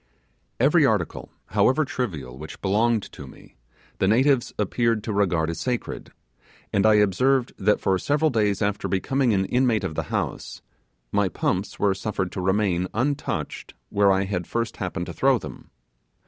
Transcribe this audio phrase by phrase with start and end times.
[0.59, 3.57] Every article, however trivial, which belonged to me,
[3.99, 6.11] the natives appeared to regard as sacred;
[6.73, 10.63] and I observed that for several days after becoming an inmate of the house,
[11.11, 15.69] my pumps were suffered to remain, untouched, where I had first happened to throw them.